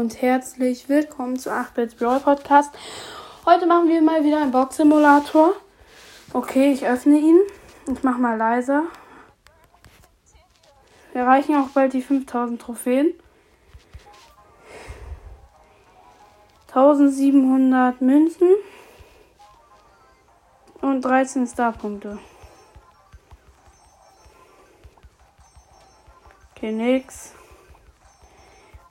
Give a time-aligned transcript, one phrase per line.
[0.00, 2.74] und herzlich willkommen zu 8-Bits Brawl Podcast.
[3.44, 5.52] Heute machen wir mal wieder einen Box Simulator.
[6.32, 7.38] Okay, ich öffne ihn.
[7.86, 8.84] Ich mache mal leiser.
[11.12, 13.12] Wir erreichen auch bald die 5000 Trophäen.
[16.68, 18.48] 1700 Münzen
[20.80, 22.18] und 13 Starpunkte.
[26.56, 27.34] Okay, nix.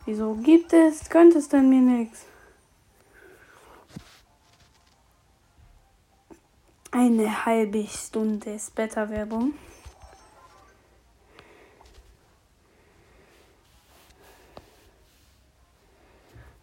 [0.05, 1.09] Wieso gibt es?
[1.09, 2.25] Könnte es denn mir nichts?
[6.91, 9.53] Eine halbe Stunde ist Beta-Werbung.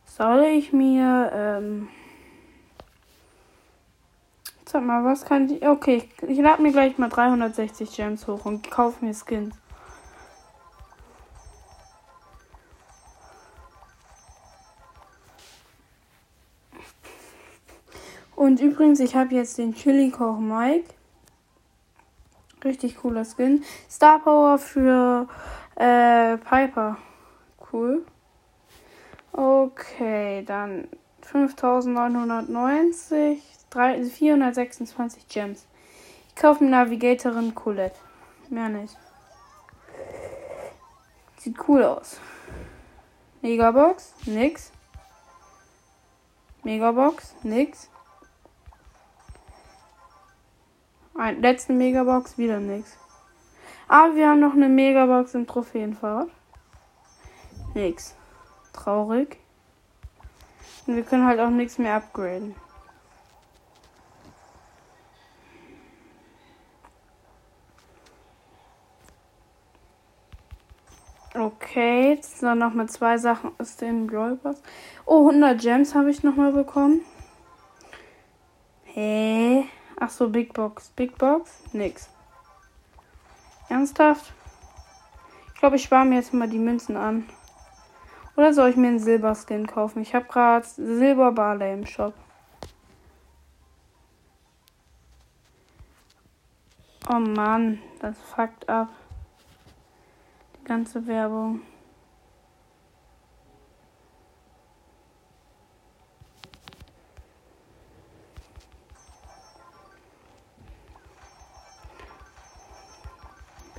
[0.07, 1.89] Soll ich mir, ähm,
[4.65, 8.71] sag mal, was kann ich, okay, ich lade mir gleich mal 360 Gems hoch und
[8.71, 9.55] kaufe mir Skins.
[18.47, 20.95] Und übrigens, ich habe jetzt den Chili Koch Mike.
[22.63, 23.65] Richtig cooler Skin.
[23.91, 25.27] Star Power für
[25.75, 26.97] äh, Piper.
[27.73, 28.07] Cool.
[29.33, 30.87] Okay, dann
[31.23, 33.43] 5990,
[34.13, 35.67] 426 Gems.
[36.29, 37.99] Ich kaufe eine Navigatorin Colette.
[38.49, 38.97] Mehr nicht.
[41.39, 42.21] Sieht cool aus.
[43.43, 44.71] Megabox, nix.
[46.63, 47.91] Megabox, nix.
[51.19, 52.99] Ein, letzte Megabox, wieder nix.
[53.89, 56.29] Aber wir haben noch eine Megabox im Trophäenfahrt.
[57.75, 58.15] Nix.
[58.73, 59.39] Traurig.
[60.87, 62.55] Und wir können halt auch nichts mehr upgraden.
[71.35, 74.63] Okay, jetzt sind noch mal zwei Sachen aus dem Pass.
[75.05, 77.03] Oh, 100 Gems habe ich noch mal bekommen.
[78.85, 79.67] Hä?
[79.99, 80.91] Ach so, Big Box.
[80.91, 81.63] Big Box?
[81.73, 82.11] Nix.
[83.69, 84.33] Ernsthaft?
[85.55, 87.27] Ich glaube, ich spare mir jetzt mal die Münzen an.
[88.37, 90.03] Oder soll ich mir einen Silberskin kaufen?
[90.03, 92.13] Ich habe gerade Silber Barley im Shop.
[97.09, 98.89] Oh Mann, das fuckt ab.
[100.61, 101.63] Die ganze Werbung.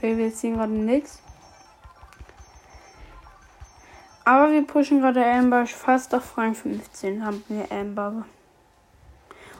[0.07, 1.21] Okay, wir ziehen gerade nichts.
[4.23, 7.25] Aber wir pushen gerade Amber fast auf Rang 15.
[7.25, 8.25] Haben wir Amber.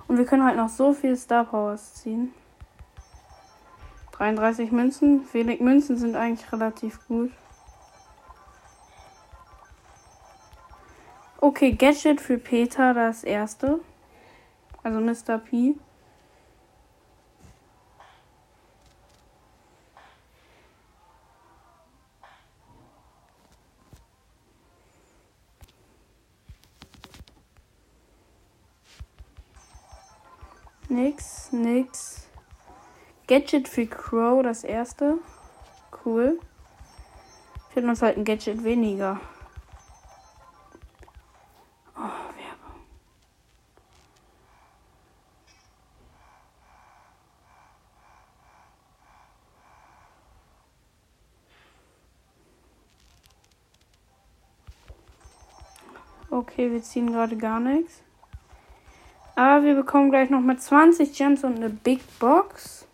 [0.08, 2.34] Und wir können halt noch so viel Star Powers ziehen.
[4.14, 5.28] 33 Münzen.
[5.34, 7.34] Wenig Münzen sind eigentlich relativ gut.
[11.42, 13.82] Okay, Gadget für Peter das erste.
[14.82, 15.40] Also Mr.
[15.40, 15.76] P.
[30.90, 32.28] Nix, nix.
[33.28, 35.20] Gadget für Crow, das erste.
[36.06, 36.40] Cool.
[37.74, 39.20] Fehlt uns halt ein Gadget weniger.
[41.94, 42.86] Oh, Werbung.
[56.30, 58.07] Okay, wir ziehen gerade gar nichts.
[59.38, 62.88] Aber wir bekommen gleich noch mal 20 Gems und eine Big Box.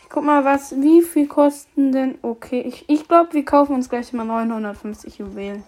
[0.00, 2.16] Ich guck mal, was, wie viel kosten denn?
[2.22, 5.64] Okay, ich, ich glaube, wir kaufen uns gleich mal 950 Juwelen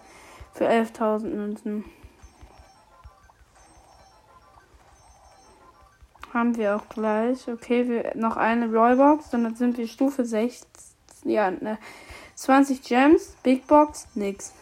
[0.53, 1.83] für 11.000 Münzen.
[6.33, 7.45] Haben wir auch gleich.
[7.49, 10.65] Okay, wir noch eine Rollbox, dann sind wir Stufe 6.
[11.25, 11.77] Ja, ne,
[12.35, 14.53] 20 Gems, Big Box, nix.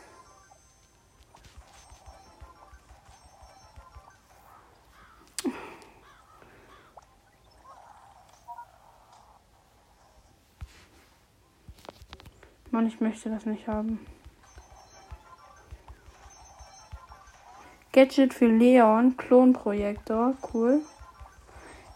[12.76, 14.06] Mann, ich möchte das nicht haben.
[17.94, 20.82] Gadget für Leon, Klonprojektor, cool.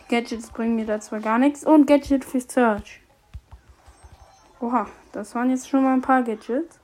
[0.08, 1.66] Gadgets bringen mir da zwar gar nichts.
[1.66, 3.02] Und Gadget für Search.
[4.62, 6.80] Oha, das waren jetzt schon mal ein paar Gadgets.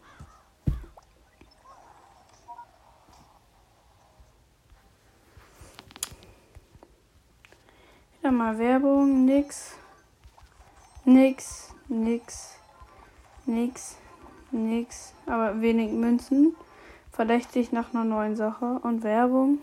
[8.19, 9.77] Wieder mal Werbung, nix.
[11.05, 12.59] Nix, nix.
[13.45, 13.97] Nix.
[14.51, 16.55] Nix, aber wenig Münzen.
[17.11, 19.59] Verdächtig nach einer neuen Sache und Werbung.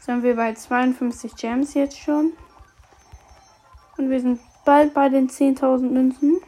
[0.00, 2.32] Sind wir bei 52 Gems jetzt schon.
[3.96, 6.40] Und wir sind bald bei den 10.000 Münzen.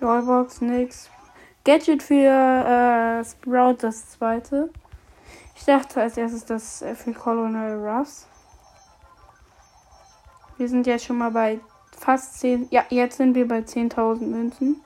[0.00, 1.10] Brawlbox, nix.
[1.64, 4.70] Gadget für äh, Sprout, das zweite.
[5.56, 8.26] Ich dachte als erstes das äh, für Colonel Ruffs.
[10.56, 11.60] Wir sind jetzt schon mal bei
[11.96, 12.68] fast 10.
[12.70, 14.80] Ja, jetzt sind wir bei 10.000 Münzen.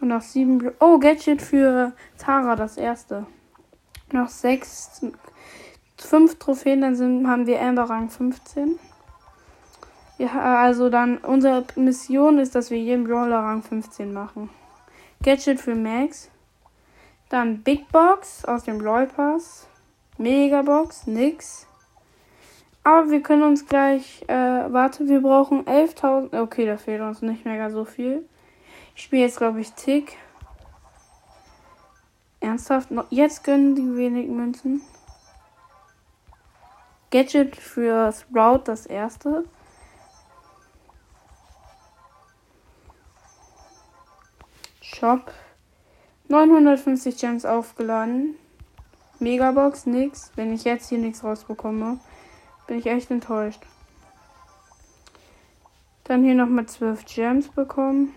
[0.00, 0.72] Und noch 7.
[0.80, 3.26] Oh, Gadget für Tara, das erste.
[4.12, 5.02] Noch 6.
[5.98, 8.78] 5 Trophäen, dann sind, haben wir Amber Rang 15.
[10.20, 14.50] Ja, also dann, unsere Mission ist, dass wir jeden Brawler Rang 15 machen.
[15.22, 16.30] Gadget für Max.
[17.30, 19.66] Dann Big Box aus dem Brawl Pass.
[20.18, 21.66] Megabox, nix.
[22.84, 26.38] Aber wir können uns gleich, äh, warte, wir brauchen 11.000.
[26.38, 28.28] Okay, da fehlt uns nicht mehr so viel.
[28.94, 30.18] Ich spiele jetzt, glaube ich, Tick.
[32.40, 32.90] Ernsthaft?
[33.08, 34.82] Jetzt gönnen die wenigen Münzen.
[37.10, 39.46] Gadget für Sprout, das erste.
[45.00, 45.32] Shop.
[46.28, 48.34] 950 Gems aufgeladen.
[49.18, 50.30] Megabox, nix.
[50.36, 51.98] Wenn ich jetzt hier nichts rausbekomme,
[52.66, 53.62] bin ich echt enttäuscht.
[56.04, 58.14] Dann hier nochmal 12 Gems bekommen.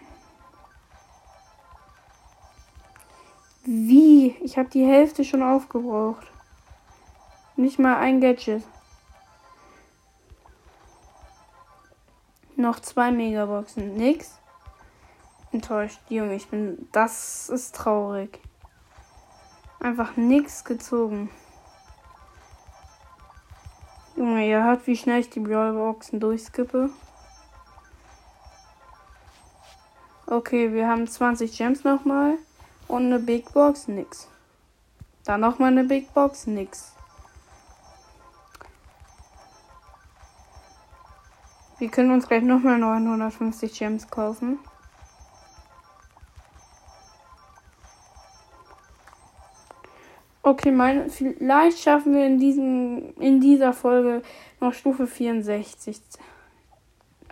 [3.64, 4.36] Wie?
[4.42, 6.28] Ich habe die Hälfte schon aufgebraucht.
[7.56, 8.64] Nicht mal ein Gadget.
[12.58, 13.96] Noch zwei Megaboxen.
[13.96, 14.43] Nix
[15.54, 16.00] enttäuscht.
[16.10, 16.88] Junge, ich bin.
[16.92, 18.40] Das ist traurig.
[19.80, 21.30] Einfach nichts gezogen.
[24.16, 26.90] Junge, ihr hört, wie schnell ich die Brawlboxen durchskippe.
[30.28, 32.38] Okay, wir haben 20 Gems nochmal.
[32.88, 34.28] Und eine Big Box, nix.
[35.26, 36.94] Dann nochmal eine Big Box, nix.
[41.80, 44.60] Wir können uns gleich nochmal 950 Gems kaufen.
[50.46, 54.22] Okay, mein, vielleicht schaffen wir in, diesem, in dieser Folge
[54.60, 56.02] noch Stufe 64.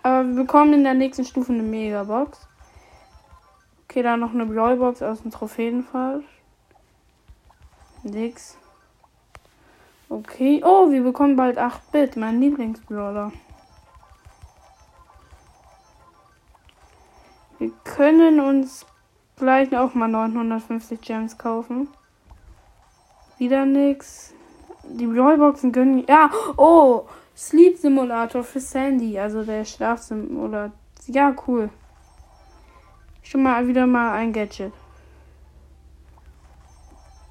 [0.02, 2.48] Aber wir bekommen in der nächsten Stufe eine Megabox.
[3.84, 6.24] Okay, dann noch eine Brawlbox aus dem Trophäenfall.
[8.02, 8.56] Nix.
[10.08, 10.62] Okay.
[10.64, 13.30] Oh, wir bekommen bald 8-Bit, mein Lieblingsbrawler.
[17.58, 18.86] Wir können uns
[19.36, 21.88] gleich auch mal 950 Gems kaufen.
[23.38, 24.34] Wieder nix.
[24.84, 26.04] Die Brawlboxen gönnen.
[26.08, 27.06] Ja, oh!
[27.36, 29.18] Sleep Simulator für Sandy.
[29.18, 30.72] Also der Schlafsimulator.
[31.06, 31.70] Ja, cool.
[33.22, 34.72] Schon mal wieder mal ein Gadget.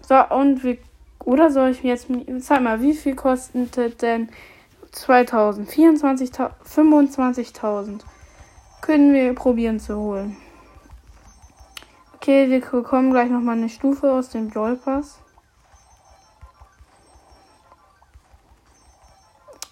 [0.01, 0.77] So, und wir.
[1.23, 2.07] Oder soll ich mir jetzt.
[2.39, 4.29] Zeig mal, wie viel kostet denn
[4.91, 5.69] 2000?
[5.69, 6.51] 24.000.
[6.65, 8.01] 25.000.
[8.81, 10.35] Können wir probieren zu holen.
[12.15, 15.19] Okay, wir bekommen gleich nochmal eine Stufe aus dem Brawl Pass.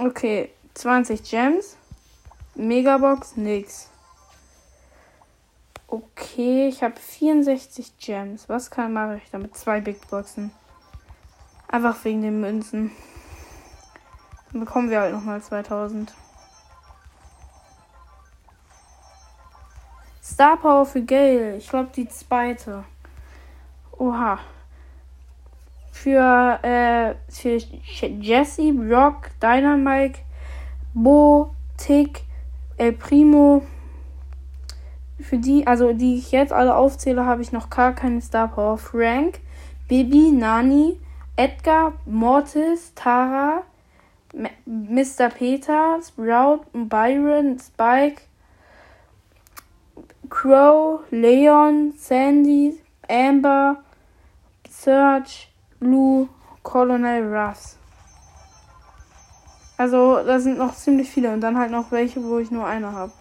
[0.01, 1.75] Okay, 20 Gems.
[2.55, 3.89] Megabox, nix.
[5.87, 8.47] Okay, ich habe 64 Gems.
[8.47, 9.57] Was kann mache ich damit?
[9.57, 10.51] Zwei Big Boxen.
[11.67, 12.91] Einfach wegen den Münzen.
[14.53, 16.13] Dann bekommen wir halt nochmal 2000.
[20.23, 21.57] Star Power für Gale.
[21.57, 22.85] Ich glaube die zweite.
[23.97, 24.39] Oha
[26.03, 27.57] für, äh, für
[28.21, 30.19] Jesse, Brock, Dynamite,
[30.93, 32.21] Bo, Tick,
[32.77, 33.63] El Primo.
[35.19, 38.77] Für die, also die ich jetzt alle aufzähle, habe ich noch gar keine Star Power.
[38.77, 39.41] Frank,
[39.89, 40.97] Bibi, Nani,
[41.35, 43.63] Edgar, Mortis, Tara,
[44.65, 45.29] Mr.
[45.29, 48.21] Peter, Sprout, Byron, Spike,
[50.29, 52.79] Crow, Leon, Sandy,
[53.09, 53.83] Amber,
[54.69, 55.48] Serge,
[55.79, 56.27] Lou,
[56.63, 57.77] Colonel Ruffs.
[59.77, 62.91] Also, da sind noch ziemlich viele und dann halt noch welche, wo ich nur eine
[62.91, 63.13] habe.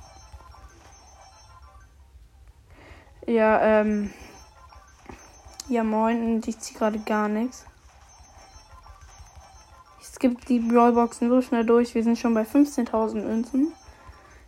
[3.26, 4.10] Ja, ähm.
[5.68, 7.66] Ja, moin, und ich ziehe gerade gar nichts.
[10.00, 11.94] Ich skippe die Brawlboxen so schnell durch.
[11.94, 13.72] Wir sind schon bei 15.000 Münzen.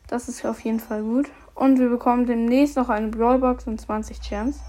[0.09, 1.31] Das ist auf jeden Fall gut.
[1.55, 4.61] Und wir bekommen demnächst noch eine Brawlbox und 20 Gems.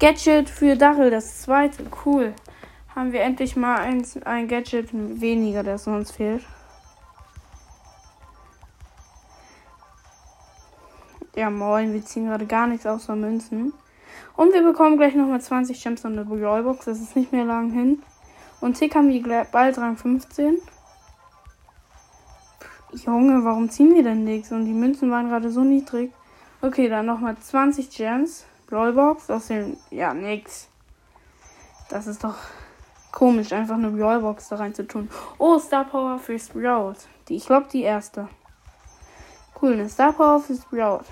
[0.00, 1.84] Gadget für Daryl, das zweite.
[2.04, 2.32] Cool.
[2.94, 6.44] Haben wir endlich mal ein, ein Gadget weniger, das uns fehlt.
[11.34, 13.72] Ja, moin, wir ziehen gerade gar nichts außer Münzen.
[14.36, 16.84] Und wir bekommen gleich nochmal 20 Gems und eine Brawlbox.
[16.84, 18.00] Das ist nicht mehr lang hin.
[18.60, 20.58] Und Tick haben wir bald Rang 15.
[22.92, 24.52] Junge, warum ziehen wir denn nichts?
[24.52, 26.12] Und die Münzen waren gerade so niedrig.
[26.62, 28.46] Okay, dann nochmal 20 Gems.
[28.68, 29.78] Brawlbox aus dem.
[29.90, 30.68] Ja, nix.
[31.88, 32.36] Das ist doch
[33.12, 35.10] komisch, einfach eine Brawlbox da rein zu tun.
[35.38, 36.96] Oh, Star Power für Sprout.
[37.28, 38.28] Die, ich glaube, die erste.
[39.60, 41.04] Cool, eine Star Power für Sprout.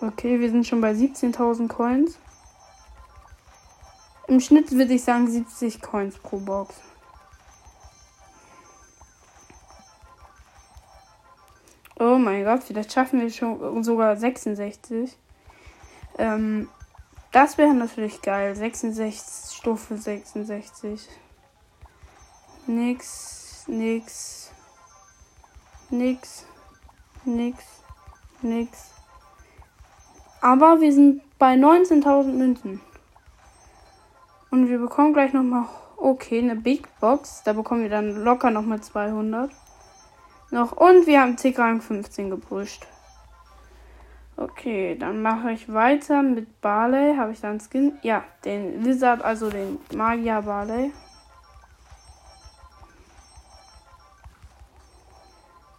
[0.00, 2.18] Okay, wir sind schon bei 17.000 Coins.
[4.28, 6.74] Im Schnitt würde ich sagen 70 Coins pro Box.
[12.44, 15.16] Mein Gott, vielleicht schaffen wir schon sogar 66.
[16.18, 16.68] Ähm,
[17.30, 18.54] das wäre natürlich geil.
[18.54, 21.08] 66, Stufe 66.
[22.66, 24.50] Nix, nix,
[25.90, 26.44] nix,
[27.24, 27.64] nix,
[28.42, 28.90] nix.
[30.40, 32.80] Aber wir sind bei 19.000 Münzen.
[34.50, 35.64] Und wir bekommen gleich nochmal,
[35.96, 37.42] okay, eine Big Box.
[37.44, 39.50] Da bekommen wir dann locker nochmal 200.
[40.52, 40.72] Noch.
[40.72, 42.86] Und wir haben Tick Rang 15 gepusht.
[44.36, 47.16] Okay, dann mache ich weiter mit Barley.
[47.16, 47.98] Habe ich da einen Skin?
[48.02, 50.92] Ja, den Lizard, also den Magier Barley.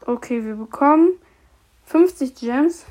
[0.08, 1.20] Okay, wir bekommen
[1.86, 2.88] 50 Gems.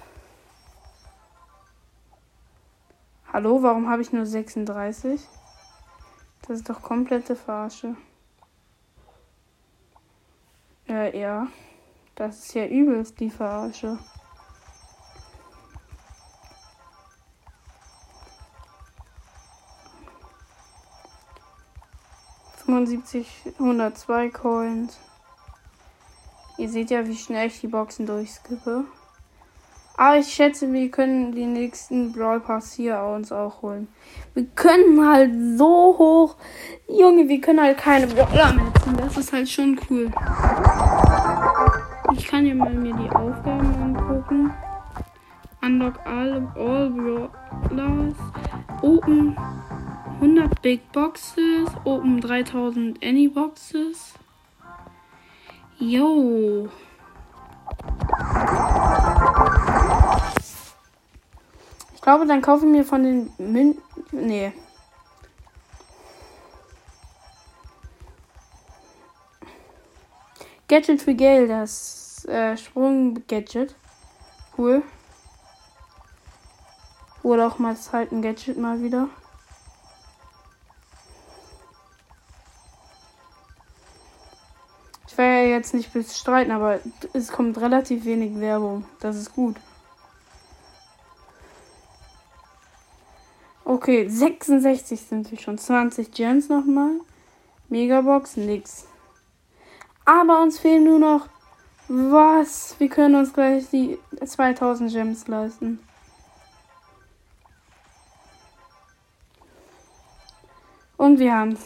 [3.33, 5.21] Hallo, warum habe ich nur 36?
[6.43, 7.97] Das ist doch komplette Verarsche.
[10.89, 11.49] Äh, ja.
[12.15, 13.99] Das ist ja übelst die Verarsche.
[23.59, 24.99] 102 Coins.
[26.59, 28.85] Ihr seht ja, wie schnell ich die Boxen durchskippe.
[29.97, 33.89] Aber ich schätze, wir können die nächsten Brawl Pass hier uns auch holen.
[34.35, 36.37] Wir können halt so hoch.
[36.89, 38.97] Junge, wir können halt keine Brawler mehr ziehen.
[38.97, 40.11] Das ist halt schon cool.
[42.15, 44.53] Ich kann ja mal mir die Aufgaben angucken.
[45.63, 48.17] Unlock all, all Brawlers.
[48.83, 49.37] Open
[50.21, 51.71] 100 Big Boxes.
[51.85, 54.15] Open 3000 Any Boxes.
[55.79, 56.69] Yo.
[61.95, 63.79] Ich glaube, dann kaufen wir von den Mün.
[64.11, 64.53] Nee.
[70.69, 73.75] Gadget für Geld, das äh, Sprung-Gadget.
[74.57, 74.83] Cool.
[77.23, 79.09] Oder auch mal Zeit ein Gadget mal wieder.
[85.07, 86.81] Ich werde ja jetzt nicht bestreiten, aber
[87.13, 88.87] es kommt relativ wenig Werbung.
[89.01, 89.57] Das ist gut.
[93.65, 95.59] Okay, 66 sind wir schon.
[95.59, 97.01] 20 Gems nochmal.
[97.69, 98.87] Megabox, nix.
[100.13, 101.27] Aber uns fehlen nur noch.
[101.89, 102.77] Was?
[102.79, 105.79] Wir können uns gleich die 2000 Gems leisten.
[110.99, 111.57] Und wir haben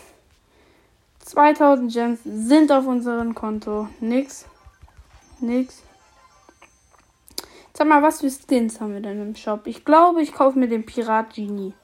[1.25, 3.88] 2000 Gems sind auf unserem Konto.
[3.99, 4.47] Nix.
[5.41, 5.83] Nix.
[7.73, 9.67] Sag mal, was für Skins haben wir denn im Shop?
[9.67, 11.75] Ich glaube, ich kaufe mir den Pirat Genie.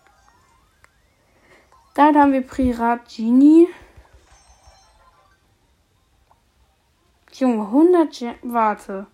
[1.95, 3.67] Dann haben wir Pirat Genie.
[7.33, 9.07] Junge, 100 Gem Warte.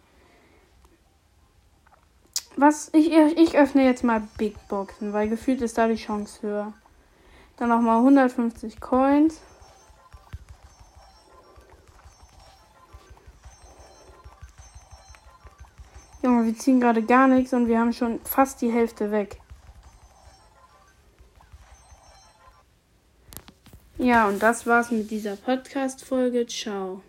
[2.56, 2.90] Was?
[2.92, 6.72] Ich, ich öffne jetzt mal Big Boxen, weil gefühlt ist da die Chance höher.
[7.56, 9.40] Dann nochmal 150 Coins.
[16.22, 19.40] Junge, wir ziehen gerade gar nichts und wir haben schon fast die Hälfte weg.
[23.98, 26.46] Ja, und das war's mit dieser Podcast-Folge.
[26.46, 27.02] Ciao.